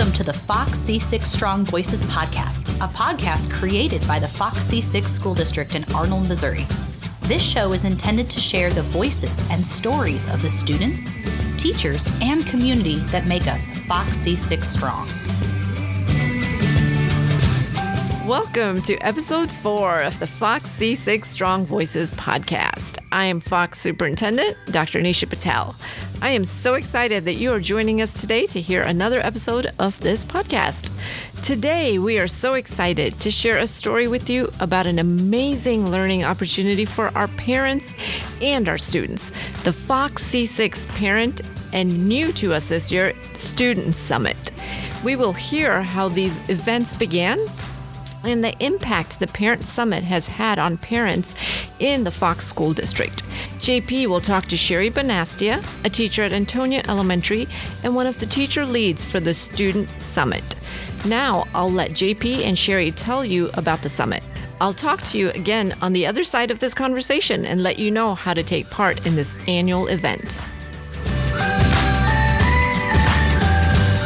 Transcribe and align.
Welcome 0.00 0.14
to 0.14 0.24
the 0.24 0.32
Fox 0.32 0.78
C6 0.78 1.26
Strong 1.26 1.66
Voices 1.66 2.04
podcast, 2.04 2.74
a 2.76 2.88
podcast 2.88 3.52
created 3.52 4.00
by 4.08 4.18
the 4.18 4.26
Fox 4.26 4.60
C6 4.60 5.06
School 5.06 5.34
District 5.34 5.74
in 5.74 5.84
Arnold, 5.94 6.26
Missouri. 6.26 6.66
This 7.24 7.42
show 7.42 7.74
is 7.74 7.84
intended 7.84 8.30
to 8.30 8.40
share 8.40 8.70
the 8.70 8.80
voices 8.80 9.46
and 9.50 9.64
stories 9.64 10.26
of 10.32 10.40
the 10.40 10.48
students, 10.48 11.16
teachers, 11.58 12.08
and 12.22 12.46
community 12.46 13.00
that 13.10 13.26
make 13.26 13.46
us 13.46 13.72
Fox 13.80 14.26
C6 14.26 14.64
Strong. 14.64 15.06
Welcome 18.26 18.80
to 18.82 18.96
episode 19.00 19.50
four 19.50 20.00
of 20.00 20.18
the 20.18 20.26
Fox 20.26 20.64
C6 20.78 21.26
Strong 21.26 21.66
Voices 21.66 22.10
podcast. 22.12 22.96
I 23.12 23.26
am 23.26 23.40
Fox 23.40 23.78
Superintendent 23.78 24.56
Dr. 24.70 25.00
Nisha 25.00 25.28
Patel. 25.28 25.76
I 26.22 26.30
am 26.30 26.44
so 26.44 26.74
excited 26.74 27.24
that 27.24 27.36
you 27.36 27.50
are 27.52 27.60
joining 27.60 28.02
us 28.02 28.12
today 28.12 28.44
to 28.48 28.60
hear 28.60 28.82
another 28.82 29.20
episode 29.20 29.72
of 29.78 29.98
this 30.00 30.22
podcast. 30.22 30.92
Today, 31.42 31.98
we 31.98 32.18
are 32.18 32.28
so 32.28 32.52
excited 32.52 33.18
to 33.20 33.30
share 33.30 33.56
a 33.56 33.66
story 33.66 34.06
with 34.06 34.28
you 34.28 34.52
about 34.60 34.86
an 34.86 34.98
amazing 34.98 35.90
learning 35.90 36.22
opportunity 36.22 36.84
for 36.84 37.08
our 37.16 37.28
parents 37.28 37.94
and 38.42 38.68
our 38.68 38.76
students 38.76 39.32
the 39.64 39.72
Fox 39.72 40.22
C6 40.30 40.86
Parent 40.88 41.40
and 41.72 42.06
new 42.06 42.32
to 42.34 42.52
us 42.52 42.66
this 42.66 42.92
year, 42.92 43.14
Student 43.32 43.94
Summit. 43.94 44.50
We 45.02 45.16
will 45.16 45.32
hear 45.32 45.80
how 45.80 46.10
these 46.10 46.46
events 46.50 46.94
began 46.94 47.38
and 48.24 48.44
the 48.44 48.56
impact 48.64 49.18
the 49.18 49.26
Parent 49.26 49.62
Summit 49.62 50.04
has 50.04 50.26
had 50.26 50.58
on 50.58 50.78
parents 50.78 51.34
in 51.78 52.04
the 52.04 52.10
Fox 52.10 52.46
School 52.46 52.72
District. 52.72 53.22
JP 53.58 54.06
will 54.08 54.20
talk 54.20 54.46
to 54.46 54.56
Sherry 54.56 54.90
Bonastia, 54.90 55.64
a 55.84 55.90
teacher 55.90 56.22
at 56.22 56.32
Antonia 56.32 56.82
Elementary 56.88 57.46
and 57.82 57.94
one 57.94 58.06
of 58.06 58.20
the 58.20 58.26
teacher 58.26 58.66
leads 58.66 59.04
for 59.04 59.20
the 59.20 59.34
Student 59.34 59.88
Summit. 60.00 60.44
Now, 61.04 61.46
I'll 61.54 61.70
let 61.70 61.92
JP 61.92 62.44
and 62.44 62.58
Sherry 62.58 62.90
tell 62.90 63.24
you 63.24 63.50
about 63.54 63.82
the 63.82 63.88
summit. 63.88 64.22
I'll 64.60 64.74
talk 64.74 65.00
to 65.04 65.18
you 65.18 65.30
again 65.30 65.74
on 65.80 65.94
the 65.94 66.06
other 66.06 66.22
side 66.22 66.50
of 66.50 66.58
this 66.58 66.74
conversation 66.74 67.46
and 67.46 67.62
let 67.62 67.78
you 67.78 67.90
know 67.90 68.14
how 68.14 68.34
to 68.34 68.42
take 68.42 68.68
part 68.68 69.06
in 69.06 69.16
this 69.16 69.34
annual 69.48 69.86
event. 69.86 70.44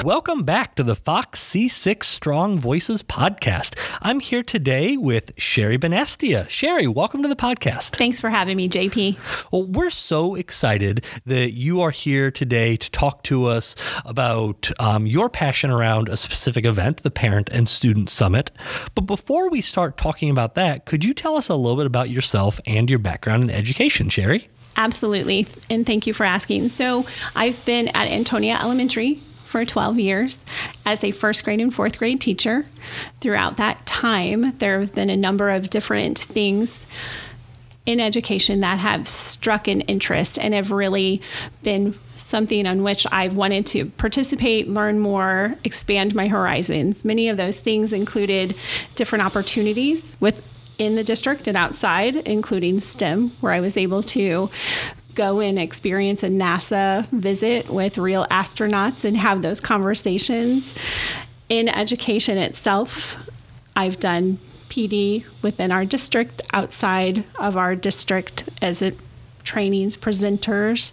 Welcome 0.05 0.43
back 0.43 0.75
to 0.75 0.83
the 0.83 0.95
Fox 0.95 1.43
C6 1.43 2.05
Strong 2.05 2.59
Voices 2.59 3.03
podcast. 3.03 3.75
I'm 4.03 4.21
here 4.21 4.43
today 4.43 4.99
with 4.99 5.33
Sherry 5.39 5.79
Benastia. 5.79 6.47
Sherry, 6.51 6.87
welcome 6.87 7.23
to 7.23 7.29
the 7.29 7.35
podcast. 7.35 7.97
Thanks 7.97 8.21
for 8.21 8.29
having 8.29 8.59
me, 8.59 8.69
JP. 8.69 9.17
Well, 9.51 9.65
we're 9.65 9.89
so 9.89 10.35
excited 10.35 11.07
that 11.25 11.55
you 11.55 11.81
are 11.81 11.91
here 11.91 12.31
today 12.31 12.77
to 12.77 12.91
talk 12.91 13.23
to 13.23 13.47
us 13.47 13.75
about 14.05 14.71
um, 14.79 15.07
your 15.07 15.31
passion 15.31 15.71
around 15.71 16.11
a 16.11 16.19
specific 16.19 16.67
event, 16.67 16.99
the 16.99 17.11
Parent 17.11 17.49
and 17.51 17.67
Student 17.67 18.11
Summit. 18.11 18.51
But 18.95 19.07
before 19.07 19.49
we 19.49 19.63
start 19.63 19.97
talking 19.97 20.29
about 20.29 20.55
that, 20.55 20.85
could 20.85 21.03
you 21.03 21.15
tell 21.15 21.35
us 21.35 21.49
a 21.49 21.55
little 21.55 21.79
bit 21.79 21.87
about 21.87 22.11
yourself 22.11 22.61
and 22.67 22.91
your 22.91 22.99
background 22.99 23.45
in 23.45 23.51
education, 23.51 24.11
Sherry? 24.11 24.51
Absolutely. 24.77 25.47
And 25.71 25.87
thank 25.87 26.07
you 26.07 26.13
for 26.13 26.25
asking. 26.25 26.69
So, 26.69 27.07
I've 27.35 27.65
been 27.65 27.89
at 27.89 28.09
Antonia 28.09 28.59
Elementary 28.61 29.23
for 29.55 29.65
12 29.65 30.01
years 30.01 30.39
as 30.85 31.05
a 31.05 31.13
first 31.13 31.45
grade 31.45 31.61
and 31.61 31.73
fourth 31.73 31.97
grade 31.97 32.21
teacher. 32.21 32.67
Throughout 33.21 33.57
that 33.57 33.87
time, 33.87 34.59
there 34.59 34.81
have 34.81 34.93
been 34.97 35.11
a 35.11 35.17
number 35.17 35.49
of 35.49 35.71
different 35.71 36.19
things 36.19 36.85
in 37.87 38.01
education 38.01 38.59
that 38.59 38.81
have 38.81 39.07
struck 39.07 39.69
an 39.69 39.83
interest 39.83 40.41
and 40.41 40.55
have 40.55 40.73
really 40.73 41.23
been 41.63 41.97
something 42.17 42.67
on 42.67 42.83
which 42.83 43.07
I've 43.13 43.37
wanted 43.37 43.65
to 43.67 43.85
participate, 43.91 44.69
learn 44.69 44.99
more, 44.99 45.55
expand 45.63 46.17
my 46.17 46.27
horizons. 46.27 47.05
Many 47.05 47.29
of 47.29 47.37
those 47.37 47.61
things 47.61 47.93
included 47.93 48.57
different 48.97 49.25
opportunities 49.25 50.17
with 50.19 50.51
in 50.79 50.97
the 50.97 51.05
district 51.05 51.47
and 51.47 51.57
outside, 51.57 52.17
including 52.17 52.81
STEM, 52.81 53.31
where 53.41 53.53
I 53.53 53.61
was 53.61 53.77
able 53.77 54.03
to 54.03 54.51
go 55.15 55.41
and 55.41 55.59
experience 55.59 56.23
a 56.23 56.29
NASA 56.29 57.07
visit 57.09 57.69
with 57.69 57.99
real 57.99 58.27
astronauts 58.31 59.05
and 59.05 59.17
have 59.17 59.43
those 59.43 59.61
conversations. 59.61 60.75
In 61.49 61.69
education 61.69 62.39
itself, 62.39 63.17
I've 63.77 64.01
done 64.01 64.39
PD 64.69 65.25
within 65.43 65.71
our 65.71 65.85
district, 65.85 66.43
outside 66.53 67.25
of 67.37 67.57
our 67.57 67.77
district 67.77 68.49
as 68.61 68.83
it 68.83 68.99
trainings, 69.45 69.97
presenters, 69.97 70.93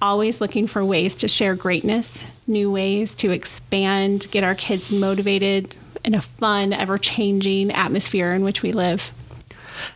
always 0.00 0.40
looking 0.40 0.66
for 0.66 0.84
ways 0.84 1.14
to 1.16 1.28
share 1.28 1.54
greatness, 1.54 2.24
new 2.46 2.70
ways 2.70 3.14
to 3.16 3.30
expand, 3.30 4.26
get 4.30 4.44
our 4.44 4.54
kids 4.54 4.90
motivated 4.90 5.74
in 6.04 6.14
a 6.14 6.20
fun, 6.20 6.72
ever 6.72 6.98
changing 6.98 7.70
atmosphere 7.72 8.32
in 8.32 8.44
which 8.44 8.62
we 8.62 8.72
live. 8.72 9.10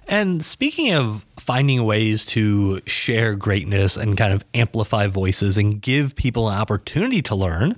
And 0.07 0.45
speaking 0.45 0.93
of 0.93 1.25
finding 1.37 1.85
ways 1.85 2.25
to 2.27 2.81
share 2.87 3.35
greatness 3.35 3.97
and 3.97 4.17
kind 4.17 4.33
of 4.33 4.45
amplify 4.55 5.07
voices 5.07 5.57
and 5.57 5.81
give 5.81 6.17
people 6.17 6.49
an 6.49 6.59
opportunity 6.59 7.23
to 7.23 7.35
learn, 7.35 7.77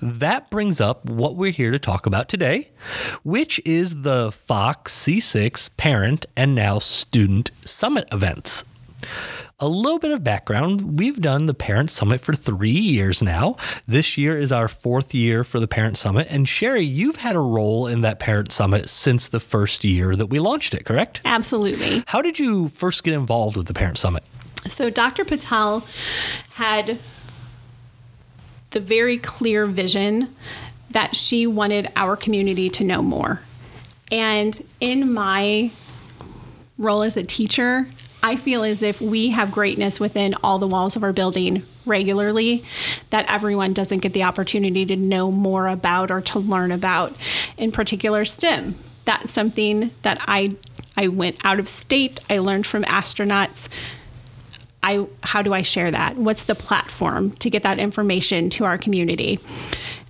that 0.00 0.50
brings 0.50 0.80
up 0.80 1.04
what 1.04 1.36
we're 1.36 1.52
here 1.52 1.70
to 1.70 1.78
talk 1.78 2.06
about 2.06 2.28
today, 2.28 2.70
which 3.22 3.60
is 3.64 4.02
the 4.02 4.32
Fox 4.32 4.92
C6 4.96 5.76
Parent 5.76 6.26
and 6.36 6.54
now 6.54 6.78
Student 6.78 7.50
Summit 7.64 8.08
events. 8.12 8.64
A 9.60 9.68
little 9.68 10.00
bit 10.00 10.10
of 10.10 10.24
background 10.24 10.98
we've 10.98 11.20
done 11.20 11.46
the 11.46 11.54
Parent 11.54 11.88
Summit 11.88 12.20
for 12.20 12.34
three 12.34 12.70
years 12.70 13.22
now. 13.22 13.56
This 13.86 14.18
year 14.18 14.36
is 14.36 14.50
our 14.50 14.66
fourth 14.66 15.14
year 15.14 15.44
for 15.44 15.60
the 15.60 15.68
Parent 15.68 15.96
Summit. 15.96 16.26
And 16.28 16.48
Sherry, 16.48 16.80
you've 16.80 17.16
had 17.16 17.36
a 17.36 17.40
role 17.40 17.86
in 17.86 18.00
that 18.00 18.18
Parent 18.18 18.50
Summit 18.50 18.90
since 18.90 19.28
the 19.28 19.38
first 19.38 19.84
year 19.84 20.16
that 20.16 20.26
we 20.26 20.40
launched 20.40 20.74
it, 20.74 20.84
correct? 20.84 21.20
Absolutely. 21.24 22.02
How 22.08 22.20
did 22.20 22.40
you 22.40 22.66
first 22.66 23.04
get 23.04 23.14
involved 23.14 23.56
with 23.56 23.66
the 23.66 23.74
Parent 23.74 23.96
Summit? 23.96 24.24
So, 24.66 24.90
Dr. 24.90 25.24
Patel 25.24 25.86
had 26.54 26.98
the 28.70 28.80
very 28.80 29.18
clear 29.18 29.66
vision 29.66 30.34
that 30.90 31.14
she 31.14 31.46
wanted 31.46 31.92
our 31.94 32.16
community 32.16 32.70
to 32.70 32.82
know 32.82 33.02
more. 33.02 33.40
And 34.10 34.60
in 34.80 35.12
my 35.12 35.70
role 36.76 37.02
as 37.02 37.16
a 37.16 37.22
teacher, 37.22 37.88
I 38.24 38.36
feel 38.36 38.64
as 38.64 38.82
if 38.82 39.02
we 39.02 39.30
have 39.30 39.52
greatness 39.52 40.00
within 40.00 40.34
all 40.42 40.58
the 40.58 40.66
walls 40.66 40.96
of 40.96 41.02
our 41.02 41.12
building 41.12 41.62
regularly 41.84 42.64
that 43.10 43.30
everyone 43.30 43.74
doesn't 43.74 43.98
get 43.98 44.14
the 44.14 44.22
opportunity 44.22 44.86
to 44.86 44.96
know 44.96 45.30
more 45.30 45.68
about 45.68 46.10
or 46.10 46.22
to 46.22 46.38
learn 46.38 46.72
about, 46.72 47.14
in 47.58 47.70
particular 47.70 48.24
STEM. 48.24 48.76
That's 49.04 49.30
something 49.30 49.90
that 50.00 50.22
I 50.22 50.56
I 50.96 51.08
went 51.08 51.36
out 51.44 51.58
of 51.58 51.68
state, 51.68 52.18
I 52.30 52.38
learned 52.38 52.66
from 52.66 52.82
astronauts. 52.84 53.68
I 54.82 55.06
how 55.22 55.42
do 55.42 55.52
I 55.52 55.60
share 55.60 55.90
that? 55.90 56.16
What's 56.16 56.44
the 56.44 56.54
platform 56.54 57.32
to 57.32 57.50
get 57.50 57.62
that 57.64 57.78
information 57.78 58.48
to 58.50 58.64
our 58.64 58.78
community? 58.78 59.38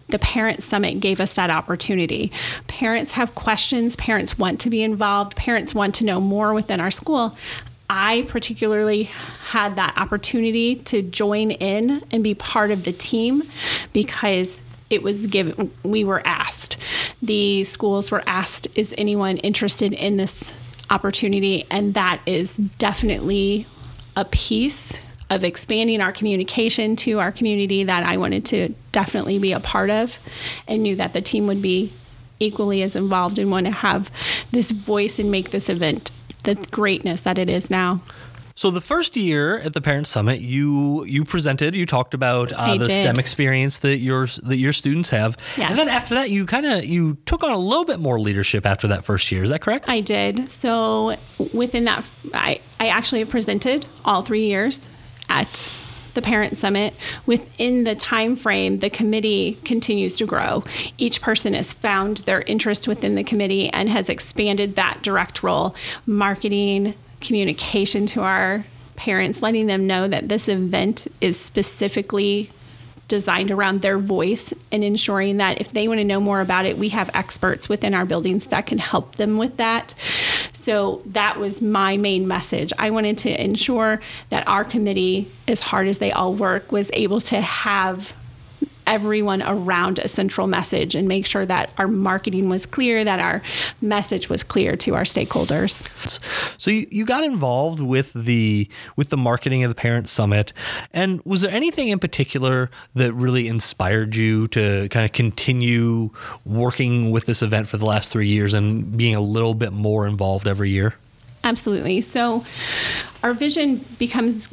the 0.07 0.19
Parent 0.19 0.63
Summit 0.63 1.01
gave 1.01 1.19
us 1.19 1.33
that 1.33 1.51
opportunity. 1.51 2.31
Parents 2.67 3.13
have 3.13 3.35
questions, 3.35 3.97
parents 3.97 4.39
want 4.39 4.61
to 4.61 4.71
be 4.71 4.83
involved, 4.83 5.35
parents 5.35 5.75
want 5.75 5.95
to 5.97 6.05
know 6.05 6.21
more 6.21 6.53
within 6.53 6.79
our 6.79 6.91
school. 6.91 7.37
I 7.89 8.27
particularly 8.29 9.05
had 9.49 9.77
that 9.77 9.95
opportunity 9.97 10.77
to 10.77 11.03
join 11.03 11.51
in 11.51 12.03
and 12.11 12.25
be 12.25 12.35
part 12.35 12.71
of 12.71 12.85
the 12.85 12.93
team 12.93 13.43
because 13.93 14.61
it 14.91 15.03
was 15.03 15.27
given 15.27 15.71
we 15.83 16.05
were 16.05 16.23
asked. 16.27 16.77
The 17.23 17.65
schools 17.65 18.11
were 18.11 18.23
asked 18.27 18.69
is 18.75 18.95
anyone 18.97 19.39
interested 19.39 19.93
in 19.93 20.17
this 20.17 20.53
opportunity? 20.91 21.67
And 21.71 21.95
that 21.95 22.21
is 22.27 22.57
definitely 22.57 23.67
a 24.17 24.25
piece 24.25 24.95
of 25.31 25.43
expanding 25.43 26.01
our 26.01 26.13
communication 26.13 26.97
to 26.97 27.19
our 27.19 27.33
community 27.33 27.85
that 27.85 28.05
I 28.05 28.17
wanted 28.17 28.45
to 28.47 28.75
definitely 28.93 29.39
be 29.39 29.53
a 29.53 29.61
part 29.61 29.91
of 29.91 30.17
and 30.69 30.83
knew 30.83 30.97
that 30.97 31.13
the 31.13 31.23
team 31.23 31.47
would 31.47 31.63
be 31.63 31.93
equally 32.39 32.83
as 32.83 32.95
involved 32.95 33.39
and 33.39 33.51
want 33.51 33.67
to 33.67 33.73
have 33.73 34.11
this 34.51 34.71
voice 34.71 35.19
and 35.19 35.31
make 35.31 35.51
this 35.51 35.69
event 35.69 36.11
the 36.45 36.55
greatness 36.71 37.21
that 37.23 37.39
it 37.39 37.49
is 37.49 37.71
now. 37.71 38.01
So 38.57 38.71
the 38.71 38.81
first 38.81 39.17
year 39.17 39.59
at 39.59 39.73
the 39.73 39.81
Parent 39.81 40.07
Summit, 40.07 40.41
you 40.41 41.03
you 41.07 41.25
presented, 41.25 41.75
you 41.75 41.87
talked 41.87 42.15
about 42.15 42.53
uh, 42.53 42.77
the 42.77 42.85
did. 42.85 43.03
STEM 43.03 43.19
experience 43.19 43.79
that 43.79 43.99
your 43.99 44.29
that 44.45 44.59
your 44.59 44.73
students 44.73 45.11
have, 45.11 45.37
Yes. 45.57 45.71
and 45.71 45.79
then 45.79 45.89
after 45.89 46.15
that, 46.15 46.31
you 46.31 46.47
kind 46.47 46.65
of 46.65 46.85
you 46.85 47.17
took 47.27 47.43
on 47.43 47.51
a 47.51 47.59
little 47.59 47.85
bit 47.85 47.99
more 47.99 48.21
leadership 48.21 48.65
after 48.65 48.87
that 48.89 49.05
first 49.05 49.33
year. 49.33 49.43
Is 49.43 49.51
that 49.51 49.61
correct? 49.61 49.87
I 49.89 50.01
did. 50.01 50.49
So 50.51 51.17
within 51.53 51.85
that, 51.87 52.05
I, 52.33 52.61
I 52.79 52.87
actually 52.89 53.25
presented 53.25 53.87
all 54.05 54.23
three 54.23 54.47
years 54.47 54.87
at 55.29 55.69
the 56.15 56.23
parent 56.23 56.57
summit 56.57 56.95
within 57.27 57.85
the 57.85 57.95
time 57.95 58.37
frame 58.37 58.79
the 58.79 58.91
committee 58.91 59.59
continues 59.65 60.17
to 60.17 60.27
grow. 60.27 60.65
Each 60.99 61.21
person 61.21 61.55
has 61.55 61.73
found 61.73 62.19
their 62.19 62.43
interest 62.43 62.89
within 62.89 63.15
the 63.15 63.25
committee 63.25 63.69
and 63.71 63.89
has 63.89 64.09
expanded 64.09 64.77
that 64.77 65.03
direct 65.03 65.43
role. 65.43 65.75
Marketing 66.07 66.95
communication 67.21 68.07
to 68.07 68.21
our 68.21 68.65
parents 68.97 69.43
letting 69.43 69.67
them 69.67 69.87
know 69.87 70.07
that 70.09 70.29
this 70.29 70.49
event 70.49 71.07
is 71.21 71.39
specifically 71.39 72.51
designed 73.15 73.53
around 73.53 73.81
their 73.81 73.97
voice 73.97 74.53
and 74.73 74.83
ensuring 74.83 75.37
that 75.37 75.61
if 75.61 75.71
they 75.71 75.87
want 75.87 76.01
to 76.01 76.05
know 76.05 76.19
more 76.19 76.41
about 76.41 76.67
it, 76.67 76.77
we 76.77 76.89
have 76.89 77.09
experts 77.15 77.69
within 77.69 77.95
our 77.95 78.05
buildings 78.05 78.47
that 78.47 78.67
can 78.67 78.79
help 78.79 79.15
them 79.15 79.39
with 79.39 79.57
that. 79.59 79.95
So 80.53 81.01
that 81.07 81.39
was 81.39 81.63
my 81.63 81.97
main 81.97 82.27
message. 82.27 82.73
I 82.77 82.91
wanted 82.91 83.19
to 83.19 83.31
ensure 83.45 84.01
that 84.31 84.49
our 84.49 84.65
committee, 84.65 85.31
as 85.47 85.61
hard 85.61 85.87
as 85.87 85.99
they 85.99 86.11
all 86.11 86.35
work, 86.35 86.73
was 86.73 86.91
able 86.93 87.21
to 87.21 87.41
have 87.41 88.13
everyone 88.87 89.43
around 89.43 89.99
a 89.99 90.09
central 90.09 90.47
message 90.47 90.95
and 90.95 91.09
make 91.09 91.27
sure 91.27 91.47
that 91.47 91.71
our 91.79 91.89
marketing 91.89 92.49
was 92.49 92.67
clear, 92.67 93.05
that 93.05 93.21
our 93.21 93.43
message 93.81 94.29
was 94.29 94.43
clear 94.43 94.77
to 94.77 94.95
our 94.95 95.05
stakeholders. 95.05 95.83
So 96.59 96.71
you, 96.71 96.87
you 96.91 97.05
got 97.05 97.25
involved 97.25 97.81
with 97.81 98.13
the 98.13 98.69
with 98.97 99.09
the 99.09 99.17
marketing 99.17 99.65
of 99.65 99.71
the 99.71 99.75
Parent 99.75 100.09
Summit, 100.09 100.53
and 100.93 101.21
was 101.25 101.43
there 101.43 101.53
anything 101.53 101.89
in 101.89 101.99
particular 101.99 102.71
that 102.95 103.13
really 103.13 103.49
inspired 103.49 104.17
you 104.17 104.49
to 104.49 104.89
kind 104.91 105.05
of 105.05 105.13
continue 105.13 106.11
working 106.45 107.11
with 107.11 107.27
this 107.27 107.43
event 107.43 107.69
for 107.69 107.77
the 107.77 107.87
last 107.87 108.13
three 108.13 108.29
years 108.29 108.55
and 108.55 108.97
being 108.97 109.15
a 109.15 109.21
little 109.21 109.55
bit 109.55 109.73
more 109.73 110.07
involved 110.07 110.47
every 110.47 110.71
year? 110.71 110.95
Absolutely. 111.43 112.01
So 112.01 112.45
our 113.23 113.35
vision 113.35 113.85
becomes 113.99 114.49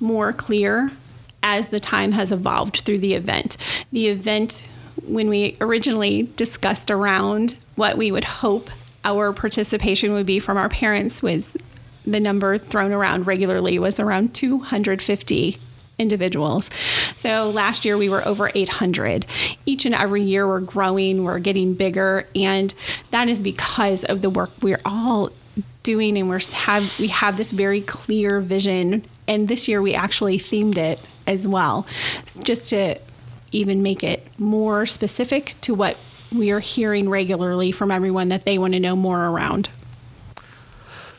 more 0.00 0.32
clear 0.32 0.92
as 1.46 1.68
the 1.68 1.78
time 1.78 2.10
has 2.10 2.32
evolved 2.32 2.78
through 2.78 2.98
the 2.98 3.14
event. 3.14 3.56
The 3.92 4.08
event, 4.08 4.64
when 5.06 5.28
we 5.28 5.56
originally 5.60 6.24
discussed 6.34 6.90
around 6.90 7.56
what 7.76 7.96
we 7.96 8.10
would 8.10 8.24
hope 8.24 8.68
our 9.04 9.32
participation 9.32 10.12
would 10.12 10.26
be 10.26 10.40
from 10.40 10.56
our 10.56 10.68
parents, 10.68 11.22
was 11.22 11.56
the 12.04 12.18
number 12.18 12.58
thrown 12.58 12.90
around 12.92 13.28
regularly 13.28 13.78
was 13.78 14.00
around 14.00 14.34
250 14.34 15.56
individuals. 15.98 16.68
So 17.14 17.48
last 17.50 17.84
year 17.84 17.96
we 17.96 18.08
were 18.08 18.26
over 18.26 18.50
800. 18.52 19.24
Each 19.66 19.86
and 19.86 19.94
every 19.94 20.22
year 20.22 20.48
we're 20.48 20.60
growing, 20.60 21.22
we're 21.22 21.38
getting 21.38 21.74
bigger, 21.74 22.26
and 22.34 22.74
that 23.12 23.28
is 23.28 23.40
because 23.40 24.02
of 24.02 24.20
the 24.20 24.30
work 24.30 24.50
we're 24.62 24.80
all 24.84 25.30
doing 25.84 26.18
and 26.18 26.28
we're 26.28 26.40
have 26.50 26.98
we 26.98 27.06
have 27.06 27.36
this 27.36 27.52
very 27.52 27.80
clear 27.80 28.40
vision 28.40 29.04
and 29.28 29.46
this 29.46 29.68
year 29.68 29.80
we 29.80 29.94
actually 29.94 30.36
themed 30.36 30.76
it 30.76 30.98
as 31.26 31.46
well, 31.46 31.86
just 32.44 32.68
to 32.70 32.98
even 33.52 33.82
make 33.82 34.02
it 34.02 34.26
more 34.38 34.86
specific 34.86 35.54
to 35.62 35.74
what 35.74 35.96
we 36.34 36.50
are 36.50 36.60
hearing 36.60 37.08
regularly 37.08 37.72
from 37.72 37.90
everyone 37.90 38.28
that 38.28 38.44
they 38.44 38.58
want 38.58 38.74
to 38.74 38.80
know 38.80 38.96
more 38.96 39.26
around. 39.26 39.68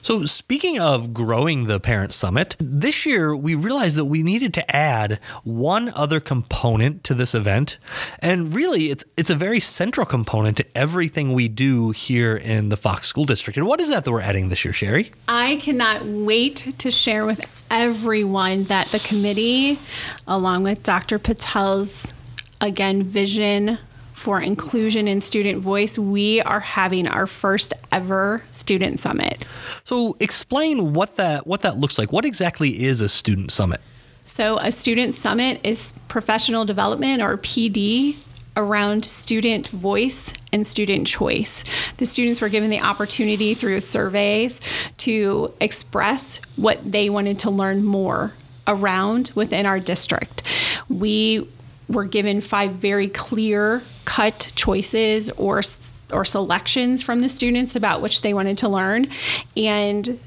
So, 0.02 0.26
speaking 0.26 0.80
of 0.80 1.14
growing 1.14 1.68
the 1.68 1.80
Parent 1.80 2.14
Summit, 2.14 2.56
this 2.60 3.06
year 3.06 3.36
we 3.36 3.56
realized 3.56 3.98
that 3.98 4.06
we 4.06 4.24
needed 4.24 4.54
to 4.56 4.76
add 4.76 5.20
one 5.44 5.90
other 5.90 6.20
component 6.20 7.04
to 7.06 7.14
this 7.14 7.34
event. 7.34 7.78
And 8.20 8.54
really, 8.54 8.92
it's, 8.92 9.04
it's 9.18 9.30
a 9.30 9.36
very 9.36 9.60
central 9.60 10.06
component 10.06 10.58
to 10.58 10.78
everything 10.78 11.34
we 11.34 11.48
do 11.48 11.92
here 11.92 12.38
in 12.38 12.70
the 12.70 12.78
Fox 12.78 13.08
School 13.08 13.26
District. 13.26 13.58
And 13.58 13.68
what 13.68 13.82
is 13.82 13.90
that 13.90 14.06
that 14.06 14.12
we're 14.12 14.22
adding 14.22 14.50
this 14.50 14.64
year, 14.64 14.74
Sherry? 14.74 15.12
I 15.28 15.58
cannot 15.58 16.06
wait 16.06 16.76
to 16.78 16.92
share 16.92 17.26
with 17.26 17.42
everyone 17.70 18.66
that 18.66 18.88
the 18.90 19.00
committee, 19.00 19.80
along 20.28 20.64
with 20.64 20.84
Dr. 20.84 21.20
Patel's 21.20 22.14
again 22.62 23.04
vision 23.04 23.78
for 24.14 24.42
inclusion 24.42 25.08
in 25.08 25.22
student 25.22 25.62
voice, 25.62 25.98
we 25.98 26.42
are 26.42 26.60
having 26.60 27.08
our 27.08 27.28
first 27.28 27.74
ever 27.92 28.44
student 28.68 29.00
summit. 29.00 29.46
So 29.86 30.18
explain 30.20 30.92
what 30.92 31.16
that 31.16 31.48
what 31.48 31.62
that 31.62 31.78
looks 31.78 31.98
like. 31.98 32.12
What 32.12 32.26
exactly 32.26 32.84
is 32.84 33.00
a 33.00 33.08
student 33.08 33.50
summit? 33.50 33.80
So 34.26 34.58
a 34.58 34.74
student 34.74 35.16
summit 35.16 35.62
is 35.64 35.94
professional 36.10 36.66
development 36.66 37.22
or 37.22 37.38
PD 37.38 38.18
around 38.58 39.06
student 39.06 39.70
voice 39.70 40.34
and 40.52 40.68
student 40.68 41.08
choice. 41.08 41.64
The 41.96 42.06
students 42.06 42.42
were 42.42 42.50
given 42.50 42.70
the 42.70 42.82
opportunity 42.82 43.54
through 43.54 43.80
surveys 43.80 44.60
to 44.98 45.54
express 45.62 46.42
what 46.58 46.92
they 46.92 47.10
wanted 47.10 47.40
to 47.40 47.50
learn 47.50 47.86
more 47.86 48.34
around 48.68 49.32
within 49.34 49.66
our 49.66 49.80
district. 49.80 50.44
We 50.90 51.48
were 51.88 52.04
given 52.04 52.42
five 52.42 52.72
very 52.74 53.08
clear 53.08 53.82
cut 54.04 54.52
choices 54.56 55.30
or 55.32 55.62
or 56.12 56.24
selections 56.26 57.02
from 57.02 57.22
the 57.22 57.30
students 57.30 57.76
about 57.76 58.02
which 58.02 58.22
they 58.22 58.34
wanted 58.34 58.58
to 58.58 58.70
learn 58.70 59.08
and 59.56 60.20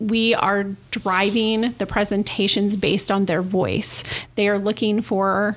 we 0.00 0.34
are 0.34 0.64
driving 0.90 1.74
the 1.78 1.86
presentations 1.86 2.76
based 2.76 3.10
on 3.10 3.26
their 3.26 3.42
voice. 3.42 4.02
They 4.34 4.48
are 4.48 4.58
looking 4.58 5.00
for 5.00 5.56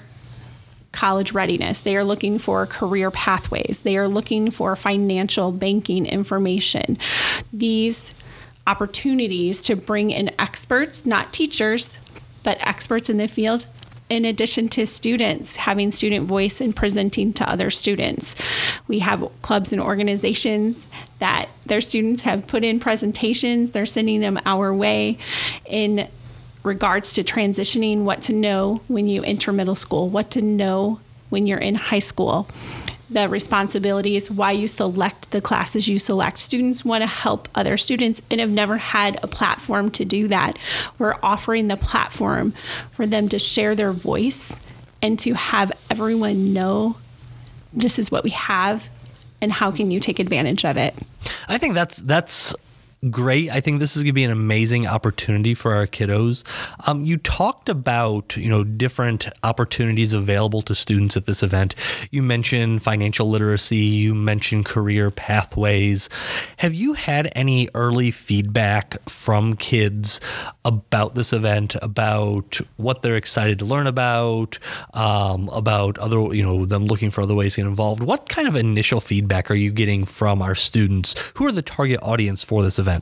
college 0.92 1.32
readiness. 1.32 1.80
They 1.80 1.96
are 1.96 2.04
looking 2.04 2.40
for 2.40 2.66
career 2.66 3.12
pathways. 3.12 3.82
They 3.84 3.98
are 3.98 4.08
looking 4.08 4.52
for 4.52 4.76
financial 4.76 5.52
banking 5.52 6.06
information. 6.06 6.98
These 7.52 8.14
opportunities 8.66 9.62
to 9.62 9.76
bring 9.76 10.12
in 10.12 10.32
experts, 10.40 11.06
not 11.06 11.34
teachers, 11.34 11.92
but 12.44 12.58
experts 12.62 13.10
in 13.10 13.18
the 13.18 13.28
field 13.28 13.66
in 14.10 14.26
addition 14.26 14.70
to 14.70 14.86
students 14.86 15.58
having 15.58 15.92
student 15.92 16.28
voice 16.28 16.62
and 16.62 16.76
presenting 16.76 17.34
to 17.34 17.50
other 17.50 17.70
students. 17.70 18.36
We 18.88 19.00
have 19.00 19.30
clubs 19.42 19.74
and 19.74 19.82
organizations 19.82 20.86
that 21.20 21.50
their 21.66 21.82
students 21.82 22.22
have 22.24 22.48
put 22.48 22.64
in 22.64 22.80
presentations, 22.80 23.72
they're 23.72 23.86
sending 23.86 24.22
them 24.22 24.40
our 24.46 24.74
way 24.74 25.18
in 25.66 26.08
regards 26.64 27.14
to 27.14 27.24
transitioning, 27.24 28.04
what 28.04 28.22
to 28.24 28.34
know 28.34 28.82
when 28.88 29.08
you 29.08 29.24
enter 29.24 29.52
middle 29.52 29.76
school, 29.76 30.10
what 30.10 30.32
to 30.32 30.42
know 30.42 31.00
when 31.30 31.46
you're 31.46 31.60
in 31.60 31.76
high 31.76 32.00
school 32.00 32.48
the 33.10 33.30
responsibilities, 33.30 34.30
why 34.30 34.52
you 34.52 34.68
select 34.68 35.32
the 35.32 35.42
classes 35.42 35.88
you 35.88 36.00
select. 36.00 36.40
Students 36.40 36.84
want 36.84 37.02
to 37.02 37.08
help 37.08 37.48
other 37.56 37.78
students 37.78 38.22
and 38.30 38.40
have 38.40 38.50
never 38.50 38.78
had 38.78 39.20
a 39.24 39.28
platform 39.28 39.92
to 39.92 40.06
do 40.06 40.28
that. 40.28 40.58
We're 41.00 41.16
offering 41.24 41.68
the 41.68 41.78
platform 41.78 42.54
for 42.96 43.08
them 43.08 43.30
to 43.30 43.40
share 43.40 43.76
their 43.76 43.94
voice 43.94 44.54
and 45.02 45.18
to 45.20 45.34
have 45.34 45.72
everyone 45.90 46.54
know 46.54 46.98
this 47.74 48.00
is 48.00 48.12
what 48.12 48.24
we 48.24 48.32
have 48.32 48.88
and 49.42 49.52
how 49.52 49.72
can 49.72 49.92
you 49.92 50.00
take 50.00 50.20
advantage 50.20 50.66
of 50.66 50.78
it. 50.78 50.96
I 51.48 51.58
think 51.58 51.76
that's 51.76 51.98
that's 51.98 52.56
great. 53.10 53.50
I 53.52 53.62
think 53.62 53.80
this 53.80 53.96
is 53.96 54.04
going 54.04 54.10
to 54.10 54.14
be 54.14 54.24
an 54.24 54.32
amazing 54.32 54.88
opportunity 54.88 55.54
for 55.54 55.74
our 55.74 55.88
kiddos. 55.88 56.44
Um, 56.88 57.06
you 57.06 57.18
talked 57.18 57.70
about 57.70 58.36
you 58.38 58.50
know 58.50 58.64
different 58.64 59.28
opportunities 59.44 60.14
available 60.14 60.62
to 60.64 60.76
students 60.76 61.16
at 61.16 61.26
this 61.26 61.44
event. 61.44 61.76
You 62.12 62.24
mentioned 62.24 62.82
financial 62.82 63.30
literacy. 63.30 63.78
You 63.78 64.16
mentioned 64.16 64.66
career 64.66 65.12
pathways. 65.12 66.10
Have 66.58 66.74
you 66.74 66.94
had 66.94 67.32
any 67.36 67.70
early 67.74 68.12
feedback 68.12 68.98
from 69.10 69.56
kids 69.56 70.20
about 70.66 71.16
this 71.16 71.34
event? 71.34 71.76
About 71.82 72.60
what 72.78 73.02
they're 73.02 73.16
excited 73.16 73.60
to 73.60 73.66
learn 73.66 73.88
about? 73.88 74.60
Um, 74.94 75.50
about 75.50 75.98
other 76.00 76.34
you 76.34 76.44
know 76.44 76.66
them 76.66 76.86
looking 76.86 77.12
for 77.12 77.22
other 77.22 77.36
ways 77.36 77.56
to 77.56 77.62
get 77.62 77.68
involved. 77.68 78.02
What 78.02 78.30
kind 78.30 78.48
of 78.48 78.56
initial 78.56 79.00
feedback 79.00 79.52
are 79.52 79.56
you 79.56 79.72
getting 79.72 80.06
from 80.06 80.42
our 80.42 80.56
students? 80.56 81.16
Who 81.36 81.46
are 81.46 81.52
the 81.52 81.62
target 81.62 82.00
audience 82.02 82.44
for 82.44 82.64
this 82.64 82.80
event? 82.80 82.97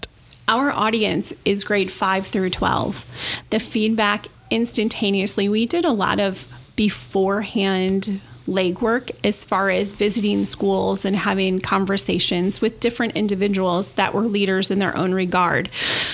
Our 0.47 0.71
audience 0.71 1.33
is 1.43 1.63
grade 1.63 1.91
5 1.91 2.27
through 2.27 2.51
12. 2.51 3.05
The 3.49 3.59
feedback 3.59 4.27
instantaneously, 4.51 5.49
we 5.49 5.65
did 5.65 5.85
a 5.85 5.91
lot 5.91 6.19
of 6.19 6.47
beforehand 6.75 8.21
legwork 8.47 9.11
as 9.23 9.43
far 9.43 9.69
as 9.69 9.91
visiting 9.93 10.45
schools 10.45 11.03
and 11.03 11.15
having 11.15 11.59
conversations 11.59 12.61
with 12.61 12.79
different 12.79 13.15
individuals 13.15 13.93
that 13.93 14.13
were 14.13 14.21
leaders 14.21 14.69
in 14.69 14.79
their 14.79 14.95
own 14.95 15.13
regard. 15.13 15.69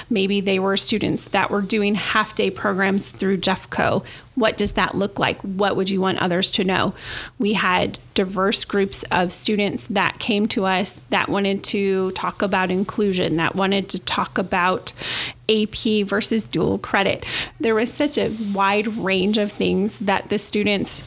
Maybe 0.09 0.39
they 0.39 0.59
were 0.59 0.77
students 0.77 1.25
that 1.25 1.51
were 1.51 1.61
doing 1.61 1.95
half 1.95 2.35
day 2.35 2.49
programs 2.49 3.09
through 3.09 3.39
Jeffco. 3.39 4.05
What 4.35 4.57
does 4.57 4.73
that 4.73 4.95
look 4.95 5.19
like? 5.19 5.41
What 5.41 5.75
would 5.75 5.89
you 5.89 5.99
want 5.99 6.19
others 6.19 6.51
to 6.51 6.63
know? 6.63 6.93
We 7.37 7.53
had 7.53 7.99
diverse 8.13 8.63
groups 8.63 9.03
of 9.11 9.33
students 9.33 9.87
that 9.87 10.19
came 10.19 10.47
to 10.49 10.65
us 10.65 11.01
that 11.09 11.27
wanted 11.27 11.63
to 11.65 12.11
talk 12.11 12.41
about 12.41 12.71
inclusion, 12.71 13.35
that 13.37 13.55
wanted 13.55 13.89
to 13.89 13.99
talk 13.99 14.37
about 14.37 14.93
AP 15.49 16.05
versus 16.05 16.45
dual 16.45 16.77
credit. 16.77 17.25
There 17.59 17.75
was 17.75 17.91
such 17.91 18.17
a 18.17 18.35
wide 18.53 18.87
range 18.97 19.37
of 19.37 19.51
things 19.51 19.99
that 19.99 20.29
the 20.29 20.37
students 20.37 21.03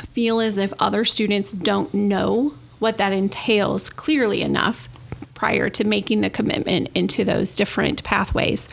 feel 0.00 0.40
as 0.40 0.56
if 0.56 0.72
other 0.78 1.04
students 1.04 1.52
don't 1.52 1.92
know 1.94 2.54
what 2.78 2.98
that 2.98 3.12
entails 3.12 3.88
clearly 3.88 4.42
enough 4.42 4.88
prior 5.34 5.68
to 5.70 5.84
making 5.84 6.20
the 6.20 6.30
commitment 6.30 6.88
into 6.94 7.24
those 7.24 7.54
different 7.54 8.02
pathways. 8.04 8.68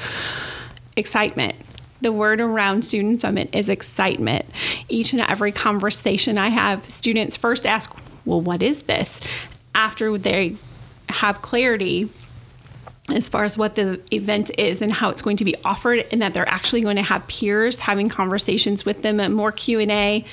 Excitement. 0.96 1.56
The 2.02 2.12
word 2.12 2.42
around 2.42 2.84
Student 2.84 3.22
Summit 3.22 3.50
is 3.54 3.70
excitement. 3.70 4.46
Each 4.90 5.14
and 5.14 5.22
every 5.22 5.52
conversation 5.52 6.38
I 6.38 6.50
have, 6.50 6.90
students 6.90 7.38
first 7.38 7.66
ask, 7.66 7.96
Well, 8.26 8.42
what 8.42 8.64
is 8.64 8.84
this? 8.84 9.20
After 9.76 10.18
they 10.18 10.56
have 11.10 11.42
clarity 11.42 12.10
as 13.12 13.30
far 13.30 13.44
as 13.44 13.58
what 13.58 13.76
the 13.76 14.00
event 14.12 14.52
is 14.58 14.82
and 14.82 14.92
how 14.92 15.10
it's 15.10 15.22
going 15.22 15.38
to 15.38 15.46
be 15.46 15.56
offered 15.64 16.06
and 16.12 16.22
that 16.22 16.34
they're 16.34 16.48
actually 16.50 16.82
going 16.82 16.96
to 16.96 17.04
have 17.04 17.26
peers 17.28 17.80
having 17.80 18.10
conversations 18.10 18.86
with 18.86 19.02
them 19.02 19.20
and 19.20 19.34
more 19.34 19.52
q&a 19.52 20.26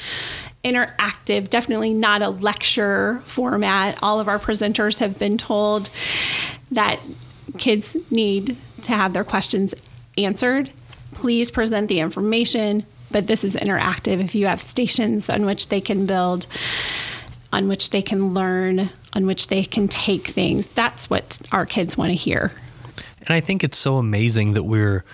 interactive 0.64 1.48
definitely 1.48 1.94
not 1.94 2.22
a 2.22 2.28
lecture 2.28 3.22
format. 3.24 3.98
All 4.02 4.20
of 4.20 4.28
our 4.28 4.38
presenters 4.38 4.98
have 4.98 5.18
been 5.18 5.38
told 5.38 5.90
that 6.70 7.00
kids 7.58 7.96
need 8.10 8.56
to 8.82 8.92
have 8.92 9.12
their 9.12 9.24
questions 9.24 9.74
answered. 10.16 10.70
Please 11.12 11.50
present 11.50 11.88
the 11.88 12.00
information 12.00 12.84
but 13.10 13.26
this 13.26 13.42
is 13.42 13.54
interactive. 13.54 14.22
If 14.22 14.34
you 14.34 14.46
have 14.46 14.60
stations 14.60 15.30
on 15.30 15.46
which 15.46 15.68
they 15.68 15.80
can 15.80 16.04
build 16.04 16.46
on 17.52 17.66
which 17.66 17.90
they 17.90 18.02
can 18.02 18.34
learn 18.34 18.90
on 19.14 19.24
which 19.24 19.48
they 19.48 19.64
can 19.64 19.88
take 19.88 20.28
things 20.28 20.66
that's 20.68 21.08
what 21.08 21.38
our 21.50 21.64
kids 21.64 21.96
want 21.96 22.10
to 22.10 22.14
hear 22.14 22.52
and 23.28 23.36
I 23.36 23.40
think 23.40 23.62
it's 23.62 23.78
so 23.78 23.98
amazing 23.98 24.54
that 24.54 24.64
we're 24.64 25.04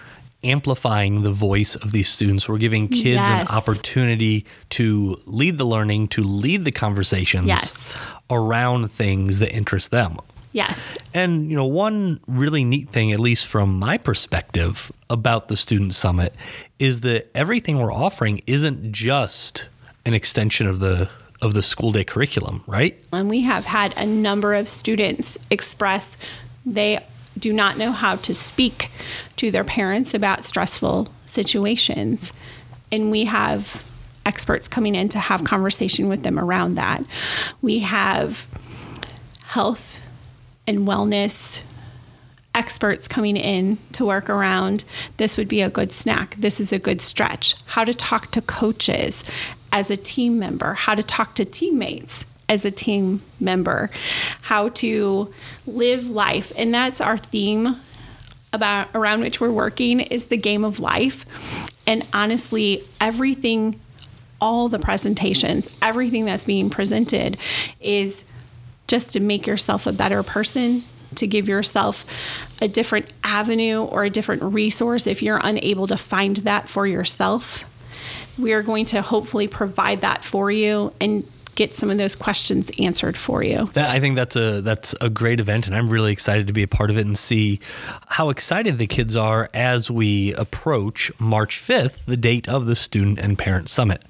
amplifying 0.45 1.23
the 1.23 1.33
voice 1.33 1.75
of 1.75 1.93
these 1.93 2.09
students. 2.09 2.49
We're 2.49 2.59
giving 2.59 2.89
kids 2.89 3.29
yes. 3.29 3.51
an 3.51 3.57
opportunity 3.57 4.45
to 4.71 5.21
lead 5.27 5.59
the 5.59 5.65
learning, 5.65 6.09
to 6.09 6.23
lead 6.23 6.65
the 6.65 6.73
conversations 6.73 7.49
yes. 7.49 7.97
around 8.31 8.93
things 8.93 9.39
that 9.41 9.53
interest 9.53 9.91
them. 9.91 10.19
Yes. 10.53 10.95
And, 11.13 11.51
you 11.51 11.57
know, 11.57 11.65
one 11.65 12.21
really 12.29 12.63
neat 12.63 12.89
thing, 12.89 13.11
at 13.11 13.19
least 13.19 13.47
from 13.47 13.77
my 13.77 13.99
perspective, 13.99 14.93
about 15.11 15.49
the 15.49 15.57
Student 15.57 15.95
Summit 15.95 16.33
is 16.79 17.01
that 17.01 17.29
everything 17.35 17.81
we're 17.81 17.93
offering 17.93 18.41
isn't 18.47 18.93
just 18.93 19.67
an 20.07 20.15
extension 20.15 20.67
of 20.67 20.81
the 20.81 21.11
of 21.43 21.53
the 21.53 21.63
school 21.63 21.93
day 21.93 22.05
curriculum, 22.05 22.63
right? 22.67 22.97
And 23.13 23.29
we 23.29 23.43
have 23.43 23.67
had 23.67 23.95
a 23.99 24.07
number 24.07 24.55
of 24.55 24.69
students 24.69 25.37
express 25.51 26.17
they 26.65 27.05
do 27.39 27.53
not 27.53 27.77
know 27.77 27.93
how 27.93 28.17
to 28.17 28.35
speak 28.35 28.91
to 29.37 29.51
their 29.51 29.65
parents 29.65 30.15
about 30.15 30.45
stressful 30.45 31.09
situations. 31.27 32.33
And 32.93 33.11
we 33.11 33.25
have 33.25 33.85
experts 34.27 34.69
coming 34.69 34.95
in 34.95 35.09
to 35.11 35.19
have 35.19 35.45
conversation 35.45 36.09
with 36.09 36.23
them 36.23 36.39
around 36.39 36.77
that. 36.77 37.05
We 37.61 37.81
have 37.81 38.47
health 39.43 40.01
and 40.67 40.81
wellness 40.81 41.61
experts 42.55 43.09
coming 43.09 43.37
in 43.37 43.79
to 43.93 44.05
work 44.05 44.31
around 44.31 44.85
this 45.17 45.37
would 45.37 45.49
be 45.49 45.61
a 45.61 45.69
good 45.69 45.93
snack. 45.93 46.37
This 46.39 46.61
is 46.61 46.73
a 46.73 46.79
good 46.79 47.01
stretch. 47.01 47.57
How 47.67 47.85
to 47.85 47.93
talk 47.93 48.31
to 48.31 48.41
coaches 48.41 49.25
as 49.73 49.91
a 49.91 49.97
team 49.97 50.39
member, 50.39 50.75
how 50.75 50.95
to 50.95 51.03
talk 51.03 51.35
to 51.35 51.45
teammates 51.45 52.25
as 52.55 52.65
a 52.65 52.71
team 52.71 53.21
member, 53.39 53.91
how 54.43 54.69
to 54.71 55.33
live 55.67 56.09
life. 56.09 56.53
And 56.57 56.73
that's 56.73 57.01
our 57.01 57.19
theme 57.19 57.77
about 58.55 58.89
around 58.95 59.21
which 59.21 59.41
we're 59.41 59.51
working 59.51 60.01
is 60.01 60.27
the 60.27 60.37
game 60.37 60.65
of 60.65 60.81
life. 60.81 61.27
And 61.87 62.07
honestly, 62.15 62.89
everything 63.01 63.81
all 64.41 64.69
the 64.69 64.79
presentations, 64.79 65.69
everything 65.83 66.25
that's 66.25 66.45
being 66.45 66.71
presented 66.71 67.37
is 67.81 68.25
just 68.87 69.13
to 69.13 69.21
make 69.21 69.47
yourself 69.47 69.87
a 69.87 69.93
better 69.93 70.23
person, 70.23 70.85
to 71.15 71.27
give 71.27 71.49
yourself 71.49 72.05
a 72.61 72.69
different 72.69 73.07
avenue 73.23 73.83
or 73.83 74.05
a 74.05 74.11
different 74.11 74.43
resource 74.43 75.07
if 75.07 75.23
you're 75.23 75.41
unable 75.43 75.87
to 75.87 75.97
find 75.97 76.39
that 76.39 76.69
for 76.69 76.87
yourself. 76.87 77.65
We 78.39 78.53
are 78.53 78.63
going 78.63 78.85
to 78.87 79.01
hopefully 79.01 79.49
provide 79.49 80.03
that 80.03 80.25
for 80.25 80.51
you 80.51 80.93
and 81.01 81.27
get 81.55 81.77
some 81.77 81.91
of 81.91 81.99
those 81.99 82.17
questions 82.17 82.71
answered 82.79 83.17
for 83.17 83.43
you. 83.43 83.71
That, 83.75 83.91
I 83.91 84.01
think 84.01 84.17
that's 84.17 84.37
a 84.37 84.61
that's 84.61 84.95
a 85.01 85.09
great 85.09 85.41
event, 85.41 85.67
and 85.67 85.77
I'm 85.77 85.89
really 85.89 86.13
excited 86.13 86.47
to 86.47 86.53
be 86.53 86.63
a 86.63 86.69
part 86.69 86.91
of 86.91 86.99
it 86.99 87.07
and 87.07 87.17
see 87.17 87.61
how 88.09 88.31
excited 88.31 88.79
the 88.79 88.87
kids 88.87 89.17
are 89.17 89.51
as 89.55 89.91
we 89.91 90.35
approach 90.35 91.13
March 91.19 91.61
5th, 91.61 92.05
the 92.07 92.17
date 92.17 92.49
of 92.49 92.67
the 92.67 92.77
Student 92.77 93.19
and 93.19 93.39
Parent 93.39 93.69
Summit. 93.69 94.03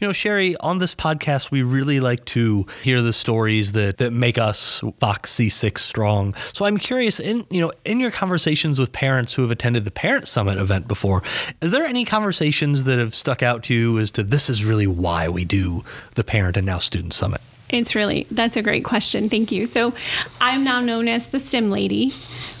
You 0.00 0.08
know, 0.08 0.12
Sherry, 0.12 0.56
on 0.58 0.78
this 0.78 0.94
podcast, 0.94 1.50
we 1.50 1.62
really 1.62 2.00
like 2.00 2.24
to 2.26 2.66
hear 2.82 3.02
the 3.02 3.12
stories 3.12 3.72
that 3.72 3.98
that 3.98 4.12
make 4.12 4.38
us 4.38 4.82
Fox 4.98 5.32
C6 5.34 5.78
strong. 5.78 6.34
So 6.52 6.64
I'm 6.64 6.78
curious, 6.78 7.20
in 7.20 7.46
you 7.50 7.60
know, 7.60 7.72
in 7.84 8.00
your 8.00 8.10
conversations 8.10 8.78
with 8.78 8.92
parents 8.92 9.34
who 9.34 9.42
have 9.42 9.50
attended 9.50 9.84
the 9.84 9.90
Parent 9.90 10.28
Summit 10.28 10.58
event 10.58 10.88
before, 10.88 11.22
is 11.60 11.70
there 11.70 11.84
any 11.84 12.04
conversations 12.04 12.84
that 12.84 12.98
have 12.98 13.14
stuck 13.14 13.42
out 13.42 13.62
to 13.64 13.74
you 13.74 13.98
as 13.98 14.10
to 14.12 14.22
this 14.22 14.50
is 14.50 14.64
really 14.64 14.86
why 14.86 15.28
we 15.28 15.44
do 15.44 15.84
the 16.14 16.24
Parent 16.24 16.56
and 16.56 16.66
now 16.66 16.78
Student 16.82 17.14
Summit? 17.14 17.40
It's 17.68 17.94
really, 17.94 18.26
that's 18.30 18.56
a 18.56 18.62
great 18.62 18.84
question. 18.84 19.30
Thank 19.30 19.50
you. 19.50 19.66
So 19.66 19.94
I'm 20.40 20.62
now 20.62 20.80
known 20.80 21.08
as 21.08 21.28
the 21.28 21.40
STEM 21.40 21.70
lady. 21.70 22.12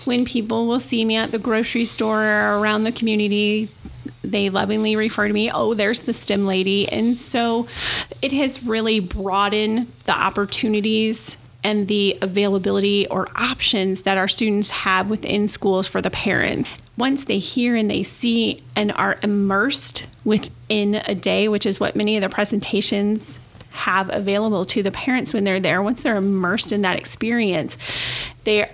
When 0.04 0.24
people 0.24 0.66
will 0.66 0.80
see 0.80 1.04
me 1.04 1.16
at 1.16 1.32
the 1.32 1.38
grocery 1.38 1.84
store 1.84 2.24
or 2.24 2.58
around 2.58 2.84
the 2.84 2.92
community, 2.92 3.68
they 4.22 4.48
lovingly 4.48 4.96
refer 4.96 5.28
to 5.28 5.34
me, 5.34 5.50
oh, 5.50 5.74
there's 5.74 6.02
the 6.02 6.14
STEM 6.14 6.46
lady. 6.46 6.88
And 6.88 7.18
so 7.18 7.66
it 8.22 8.32
has 8.32 8.62
really 8.62 9.00
broadened 9.00 9.92
the 10.06 10.12
opportunities 10.12 11.36
and 11.62 11.88
the 11.88 12.18
availability 12.22 13.06
or 13.08 13.28
options 13.36 14.02
that 14.02 14.18
our 14.18 14.28
students 14.28 14.70
have 14.70 15.10
within 15.10 15.46
schools 15.46 15.86
for 15.86 16.00
the 16.00 16.10
parent. 16.10 16.66
Once 16.96 17.24
they 17.24 17.38
hear 17.38 17.76
and 17.76 17.90
they 17.90 18.02
see 18.02 18.62
and 18.74 18.92
are 18.92 19.18
immersed 19.22 20.04
within 20.24 20.96
a 21.06 21.14
day, 21.14 21.48
which 21.48 21.66
is 21.66 21.78
what 21.78 21.96
many 21.96 22.16
of 22.16 22.22
the 22.22 22.28
presentations 22.28 23.38
have 23.72 24.12
available 24.12 24.64
to 24.66 24.82
the 24.82 24.90
parents 24.90 25.32
when 25.32 25.44
they're 25.44 25.60
there, 25.60 25.82
once 25.82 26.02
they're 26.02 26.16
immersed 26.16 26.72
in 26.72 26.82
that 26.82 26.96
experience, 26.96 27.76
they 28.44 28.70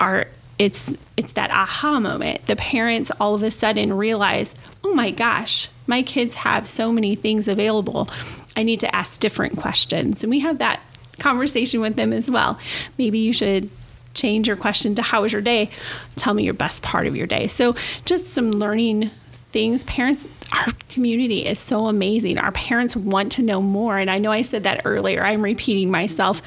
are 0.00 0.28
it's 0.58 0.92
it's 1.16 1.32
that 1.34 1.50
aha 1.50 2.00
moment. 2.00 2.46
The 2.46 2.56
parents 2.56 3.10
all 3.20 3.34
of 3.34 3.42
a 3.42 3.50
sudden 3.50 3.92
realize, 3.92 4.54
"Oh 4.82 4.92
my 4.94 5.10
gosh, 5.10 5.68
my 5.86 6.02
kids 6.02 6.34
have 6.36 6.68
so 6.68 6.92
many 6.92 7.14
things 7.14 7.48
available. 7.48 8.08
I 8.56 8.64
need 8.64 8.80
to 8.80 8.94
ask 8.94 9.20
different 9.20 9.56
questions." 9.56 10.24
And 10.24 10.30
we 10.30 10.40
have 10.40 10.58
that 10.58 10.80
conversation 11.18 11.80
with 11.80 11.96
them 11.96 12.12
as 12.12 12.30
well. 12.30 12.58
Maybe 12.96 13.18
you 13.18 13.32
should 13.32 13.70
change 14.14 14.48
your 14.48 14.56
question 14.56 14.94
to 14.96 15.02
how 15.02 15.22
was 15.22 15.32
your 15.32 15.42
day? 15.42 15.70
Tell 16.16 16.34
me 16.34 16.42
your 16.42 16.54
best 16.54 16.82
part 16.82 17.06
of 17.06 17.14
your 17.14 17.26
day. 17.26 17.46
So, 17.46 17.76
just 18.04 18.28
some 18.28 18.50
learning 18.50 19.10
things. 19.50 19.84
Parents, 19.84 20.28
our 20.52 20.72
community 20.88 21.46
is 21.46 21.58
so 21.58 21.86
amazing. 21.86 22.38
Our 22.38 22.52
parents 22.52 22.94
want 22.96 23.32
to 23.32 23.42
know 23.42 23.62
more. 23.62 23.98
And 23.98 24.10
I 24.10 24.18
know 24.18 24.32
I 24.32 24.42
said 24.42 24.64
that 24.64 24.82
earlier, 24.84 25.24
I'm 25.24 25.42
repeating 25.42 25.90
myself. 25.90 26.42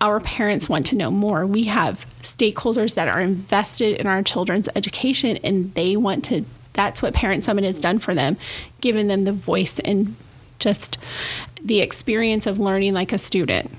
Our 0.00 0.20
parents 0.20 0.68
want 0.68 0.86
to 0.86 0.96
know 0.96 1.10
more. 1.10 1.46
We 1.46 1.64
have 1.64 2.06
stakeholders 2.22 2.94
that 2.94 3.08
are 3.08 3.20
invested 3.20 4.00
in 4.00 4.06
our 4.06 4.22
children's 4.22 4.68
education 4.74 5.38
and 5.38 5.74
they 5.74 5.96
want 5.96 6.24
to, 6.26 6.44
that's 6.72 7.02
what 7.02 7.14
Parent 7.14 7.44
Summit 7.44 7.64
has 7.64 7.80
done 7.80 7.98
for 7.98 8.14
them, 8.14 8.36
given 8.80 9.08
them 9.08 9.24
the 9.24 9.32
voice 9.32 9.78
and 9.80 10.16
just 10.58 10.98
the 11.62 11.80
experience 11.80 12.46
of 12.46 12.58
learning 12.58 12.94
like 12.94 13.12
a 13.12 13.18
student. 13.18 13.70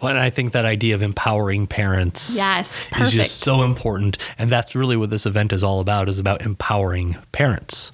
Well, 0.00 0.10
and 0.10 0.18
I 0.18 0.30
think 0.30 0.52
that 0.52 0.64
idea 0.64 0.94
of 0.94 1.02
empowering 1.02 1.66
parents 1.66 2.36
yes, 2.36 2.70
is 3.00 3.10
just 3.10 3.40
so 3.40 3.62
important. 3.62 4.16
And 4.38 4.50
that's 4.50 4.74
really 4.74 4.96
what 4.96 5.10
this 5.10 5.26
event 5.26 5.52
is 5.52 5.62
all 5.64 5.80
about, 5.80 6.08
is 6.08 6.18
about 6.18 6.42
empowering 6.42 7.16
parents. 7.32 7.90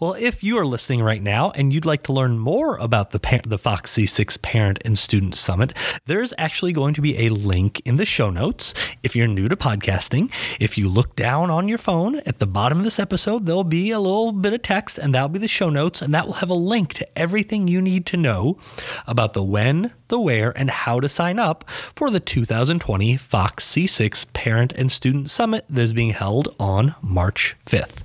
Well, 0.00 0.14
if 0.14 0.42
you 0.44 0.58
are 0.58 0.66
listening 0.66 1.02
right 1.02 1.22
now 1.22 1.50
and 1.52 1.72
you'd 1.72 1.84
like 1.84 2.02
to 2.04 2.12
learn 2.12 2.38
more 2.38 2.76
about 2.76 3.10
the, 3.10 3.18
par- 3.18 3.40
the 3.46 3.58
Fox 3.58 3.94
C6 3.94 4.40
Parent 4.42 4.78
and 4.84 4.98
Student 4.98 5.34
Summit, 5.34 5.72
there's 6.06 6.34
actually 6.38 6.72
going 6.72 6.94
to 6.94 7.00
be 7.00 7.26
a 7.26 7.30
link 7.30 7.80
in 7.84 7.96
the 7.96 8.04
show 8.04 8.30
notes. 8.30 8.74
If 9.02 9.16
you're 9.16 9.26
new 9.26 9.48
to 9.48 9.56
podcasting, 9.56 10.32
if 10.60 10.76
you 10.76 10.88
look 10.88 11.16
down 11.16 11.50
on 11.50 11.68
your 11.68 11.78
phone 11.78 12.16
at 12.26 12.38
the 12.38 12.46
bottom 12.46 12.78
of 12.78 12.84
this 12.84 12.98
episode, 12.98 13.46
there'll 13.46 13.64
be 13.64 13.90
a 13.90 14.00
little 14.00 14.32
bit 14.32 14.52
of 14.52 14.62
text 14.62 14.98
and 14.98 15.14
that'll 15.14 15.28
be 15.28 15.38
the 15.38 15.48
show 15.48 15.70
notes, 15.70 16.02
and 16.02 16.14
that 16.14 16.26
will 16.26 16.34
have 16.34 16.50
a 16.50 16.54
link 16.54 16.94
to 16.94 17.18
everything 17.18 17.68
you 17.68 17.80
need 17.80 18.06
to 18.06 18.16
know 18.16 18.58
about 19.06 19.32
the 19.32 19.42
when, 19.42 19.92
the 20.08 20.20
where, 20.20 20.56
and 20.56 20.70
how 20.70 21.00
to 21.00 21.08
sign 21.08 21.38
up 21.38 21.64
for 21.94 22.10
the 22.10 22.20
2020 22.20 23.16
Fox 23.16 23.66
C6 23.66 24.32
Parent 24.32 24.72
and 24.72 24.90
Student 24.90 25.30
Summit 25.30 25.64
that 25.68 25.82
is 25.82 25.92
being 25.92 26.10
held 26.10 26.54
on 26.58 26.94
March 27.02 27.56
5th. 27.66 28.02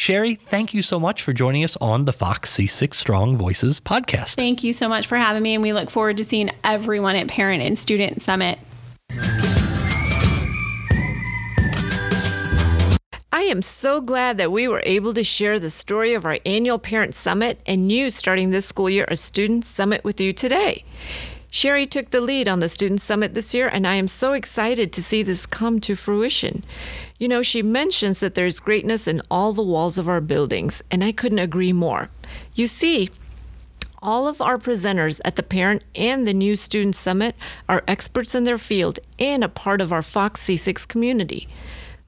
Sherry, 0.00 0.34
thank 0.34 0.72
you 0.72 0.80
so 0.80 0.98
much 0.98 1.20
for 1.20 1.34
joining 1.34 1.62
us 1.62 1.76
on 1.76 2.06
the 2.06 2.12
Fox 2.14 2.56
C6 2.56 2.94
Strong 2.94 3.36
Voices 3.36 3.80
podcast. 3.80 4.34
Thank 4.36 4.64
you 4.64 4.72
so 4.72 4.88
much 4.88 5.06
for 5.06 5.18
having 5.18 5.42
me, 5.42 5.52
and 5.52 5.62
we 5.62 5.74
look 5.74 5.90
forward 5.90 6.16
to 6.16 6.24
seeing 6.24 6.50
everyone 6.64 7.16
at 7.16 7.28
Parent 7.28 7.62
and 7.62 7.78
Student 7.78 8.22
Summit. 8.22 8.58
I 13.30 13.42
am 13.42 13.60
so 13.60 14.00
glad 14.00 14.38
that 14.38 14.50
we 14.50 14.66
were 14.68 14.82
able 14.86 15.12
to 15.12 15.22
share 15.22 15.60
the 15.60 15.68
story 15.68 16.14
of 16.14 16.24
our 16.24 16.38
annual 16.46 16.78
Parent 16.78 17.14
Summit 17.14 17.60
and 17.66 17.92
you 17.92 18.08
starting 18.08 18.48
this 18.48 18.64
school 18.64 18.88
year 18.88 19.04
a 19.08 19.16
Student 19.16 19.66
Summit 19.66 20.02
with 20.02 20.18
you 20.18 20.32
today. 20.32 20.82
Sherry 21.50 21.84
took 21.84 22.10
the 22.10 22.20
lead 22.20 22.48
on 22.48 22.60
the 22.60 22.68
Student 22.68 23.00
Summit 23.00 23.34
this 23.34 23.52
year, 23.52 23.66
and 23.66 23.86
I 23.86 23.96
am 23.96 24.06
so 24.06 24.32
excited 24.32 24.92
to 24.92 25.02
see 25.02 25.24
this 25.24 25.46
come 25.46 25.80
to 25.80 25.96
fruition. 25.96 26.64
You 27.18 27.26
know, 27.26 27.42
she 27.42 27.60
mentions 27.60 28.20
that 28.20 28.34
there's 28.34 28.60
greatness 28.60 29.08
in 29.08 29.20
all 29.30 29.52
the 29.52 29.62
walls 29.62 29.98
of 29.98 30.08
our 30.08 30.20
buildings, 30.20 30.80
and 30.90 31.02
I 31.02 31.10
couldn't 31.10 31.40
agree 31.40 31.72
more. 31.72 32.08
You 32.54 32.68
see, 32.68 33.10
all 34.00 34.28
of 34.28 34.40
our 34.40 34.58
presenters 34.58 35.20
at 35.24 35.34
the 35.34 35.42
Parent 35.42 35.82
and 35.94 36.26
the 36.26 36.32
New 36.32 36.54
Student 36.54 36.94
Summit 36.94 37.34
are 37.68 37.82
experts 37.88 38.34
in 38.34 38.44
their 38.44 38.56
field 38.56 39.00
and 39.18 39.42
a 39.42 39.48
part 39.48 39.80
of 39.80 39.92
our 39.92 40.02
Fox 40.02 40.44
C6 40.44 40.86
community. 40.86 41.48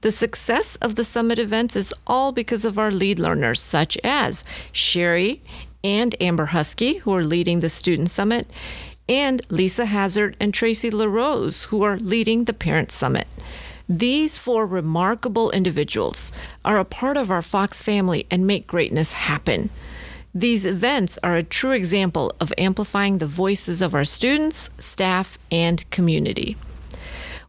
The 0.01 0.11
success 0.11 0.75
of 0.77 0.95
the 0.95 1.05
summit 1.05 1.37
events 1.37 1.75
is 1.75 1.93
all 2.07 2.31
because 2.31 2.65
of 2.65 2.77
our 2.77 2.91
lead 2.91 3.19
learners, 3.19 3.61
such 3.61 3.97
as 4.03 4.43
Sherry 4.71 5.41
and 5.83 6.15
Amber 6.21 6.47
Husky, 6.47 6.97
who 6.99 7.13
are 7.13 7.23
leading 7.23 7.59
the 7.59 7.69
Student 7.69 8.09
Summit, 8.09 8.49
and 9.07 9.41
Lisa 9.49 9.85
Hazard 9.85 10.37
and 10.39 10.53
Tracy 10.53 10.89
LaRose, 10.89 11.63
who 11.63 11.83
are 11.83 11.97
leading 11.97 12.45
the 12.45 12.53
Parent 12.53 12.91
Summit. 12.91 13.27
These 13.89 14.37
four 14.37 14.65
remarkable 14.65 15.51
individuals 15.51 16.31
are 16.63 16.77
a 16.77 16.85
part 16.85 17.17
of 17.17 17.29
our 17.29 17.41
Fox 17.41 17.81
family 17.81 18.25
and 18.31 18.47
make 18.47 18.65
greatness 18.65 19.11
happen. 19.11 19.69
These 20.33 20.65
events 20.65 21.19
are 21.21 21.35
a 21.35 21.43
true 21.43 21.73
example 21.73 22.33
of 22.39 22.53
amplifying 22.57 23.17
the 23.17 23.27
voices 23.27 23.81
of 23.81 23.93
our 23.93 24.05
students, 24.05 24.69
staff, 24.79 25.37
and 25.51 25.87
community. 25.91 26.57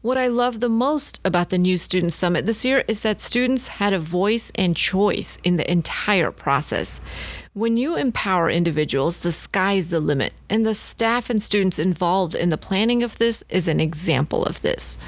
What 0.03 0.19
I 0.19 0.27
love 0.27 0.61
the 0.61 0.69
most 0.69 1.19
about 1.25 1.49
the 1.49 1.57
new 1.57 1.79
Student 1.79 2.13
Summit 2.13 2.45
this 2.45 2.63
year 2.63 2.85
is 2.87 3.01
that 3.01 3.23
students 3.23 3.69
had 3.69 3.95
a 3.95 3.99
voice 3.99 4.53
and 4.55 4.77
choice 4.77 5.39
in 5.45 5.57
the 5.57 5.71
entire 5.71 6.31
process. 6.31 7.01
When 7.57 7.77
you 7.77 7.95
empower 7.95 8.51
individuals, 8.51 9.19
the 9.19 9.31
sky's 9.31 9.87
the 9.87 10.01
limit, 10.01 10.33
and 10.51 10.67
the 10.67 10.75
staff 10.75 11.31
and 11.31 11.41
students 11.41 11.79
involved 11.79 12.35
in 12.35 12.49
the 12.49 12.59
planning 12.59 13.05
of 13.05 13.17
this 13.19 13.45
is 13.49 13.69
an 13.69 13.79
example 13.79 14.45
of 14.45 14.61
this. 14.63 14.99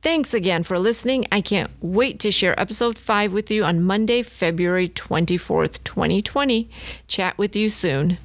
Thanks 0.00 0.32
again 0.32 0.62
for 0.62 0.78
listening. 0.78 1.26
I 1.32 1.40
can't 1.40 1.72
wait 1.80 2.20
to 2.20 2.30
share 2.30 2.58
episode 2.58 2.96
5 2.96 3.32
with 3.32 3.50
you 3.50 3.64
on 3.64 3.82
Monday, 3.82 4.22
February 4.22 4.88
24th, 4.88 5.82
2020. 5.82 6.70
Chat 7.08 7.36
with 7.36 7.56
you 7.56 7.68
soon. 7.68 8.18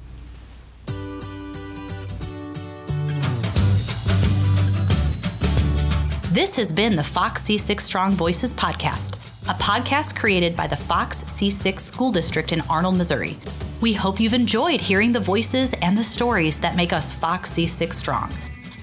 This 6.30 6.54
has 6.56 6.70
been 6.70 6.94
the 6.94 7.02
Fox 7.02 7.42
C6 7.42 7.80
Strong 7.80 8.12
Voices 8.12 8.54
podcast, 8.54 9.14
a 9.50 9.54
podcast 9.54 10.16
created 10.16 10.56
by 10.56 10.68
the 10.68 10.76
Fox 10.76 11.24
C6 11.24 11.80
School 11.80 12.12
District 12.12 12.52
in 12.52 12.60
Arnold, 12.70 12.96
Missouri. 12.96 13.36
We 13.80 13.92
hope 13.92 14.20
you've 14.20 14.32
enjoyed 14.32 14.80
hearing 14.80 15.12
the 15.12 15.20
voices 15.20 15.74
and 15.82 15.98
the 15.98 16.04
stories 16.04 16.60
that 16.60 16.76
make 16.76 16.92
us 16.92 17.12
Fox 17.12 17.50
C6 17.50 17.92
Strong. 17.92 18.32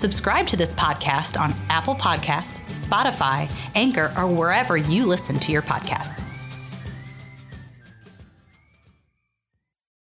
Subscribe 0.02 0.48
to 0.48 0.58
this 0.58 0.74
podcast 0.74 1.40
on 1.40 1.54
Apple 1.70 1.94
Podcasts, 1.94 2.60
Spotify, 2.72 3.48
Anchor, 3.76 4.12
or 4.18 4.26
wherever 4.26 4.76
you 4.76 5.06
listen 5.06 5.38
to 5.38 5.52
your 5.52 5.62
podcasts. 5.62 6.31